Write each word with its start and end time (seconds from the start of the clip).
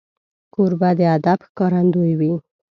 کوربه 0.53 0.89
د 0.97 0.99
ادب 1.15 1.39
ښکارندوی 1.47 2.13
وي. 2.19 2.33